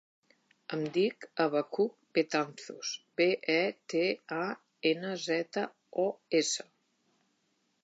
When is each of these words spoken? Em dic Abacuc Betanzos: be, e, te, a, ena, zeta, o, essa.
Em 0.77 0.85
dic 0.93 1.27
Abacuc 1.43 1.93
Betanzos: 2.19 2.95
be, 3.21 3.29
e, 3.57 3.59
te, 3.95 4.03
a, 4.39 4.49
ena, 4.95 5.15
zeta, 5.29 5.67
o, 6.09 6.09
essa. 6.43 6.69